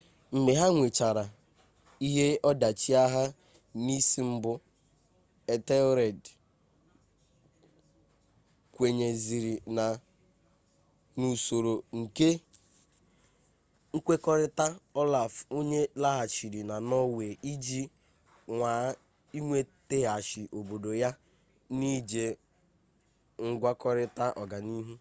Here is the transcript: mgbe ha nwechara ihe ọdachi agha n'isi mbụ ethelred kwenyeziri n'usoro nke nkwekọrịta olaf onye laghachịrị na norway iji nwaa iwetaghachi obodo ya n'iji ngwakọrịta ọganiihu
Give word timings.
mgbe 0.35 0.53
ha 0.59 0.67
nwechara 0.75 1.23
ihe 2.07 2.25
ọdachi 2.49 2.91
agha 3.03 3.23
n'isi 3.83 4.21
mbụ 4.33 4.51
ethelred 5.53 6.21
kwenyeziri 8.73 9.53
n'usoro 11.19 11.73
nke 11.99 12.29
nkwekọrịta 13.95 14.65
olaf 15.01 15.33
onye 15.57 15.81
laghachịrị 16.01 16.61
na 16.69 16.75
norway 16.89 17.33
iji 17.51 17.81
nwaa 18.55 18.85
iwetaghachi 19.37 20.41
obodo 20.57 20.91
ya 21.01 21.09
n'iji 21.77 22.25
ngwakọrịta 23.49 24.25
ọganiihu 24.41 24.89